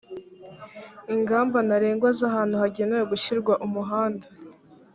ingamba 1.15 1.57
ntarengwa 1.67 2.09
z 2.17 2.19
ahantu 2.29 2.55
hagenewe 2.61 3.03
gushyirwa 3.11 3.53
umuhanda 3.65 4.25